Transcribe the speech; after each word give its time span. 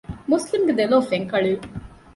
މުސްލިމްގެ 0.29 0.73
ދެލޯ 0.79 0.97
ފެންކަޅިވި 1.09 1.59